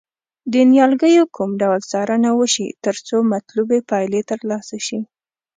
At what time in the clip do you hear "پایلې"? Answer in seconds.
3.89-4.21